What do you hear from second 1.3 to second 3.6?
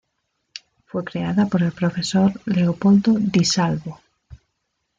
por el profesor Leopoldo Di